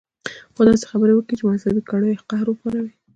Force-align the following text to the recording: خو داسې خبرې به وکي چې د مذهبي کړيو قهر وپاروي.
خو 0.53 0.61
داسې 0.67 0.85
خبرې 0.91 1.11
به 1.13 1.17
وکي 1.19 1.33
چې 1.39 1.43
د 1.45 1.49
مذهبي 1.51 1.81
کړيو 1.89 2.25
قهر 2.29 2.45
وپاروي. 2.49 2.93